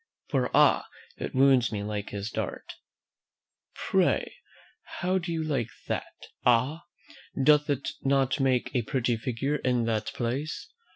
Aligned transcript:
"'For, 0.29 0.49
ah! 0.57 0.87
it 1.17 1.35
wounds 1.35 1.71
me 1.71 1.83
like 1.83 2.09
his 2.09 2.31
dart.' 2.31 2.73
"Pray 3.75 4.33
how 5.01 5.19
do 5.19 5.31
you 5.31 5.43
like 5.43 5.69
that 5.85 6.15
Ah! 6.43 6.85
doth 7.43 7.69
it 7.69 7.89
not 8.01 8.39
make 8.39 8.71
a 8.73 8.81
pretty 8.81 9.15
figure 9.15 9.57
in 9.57 9.83
that 9.85 10.07
place? 10.07 10.73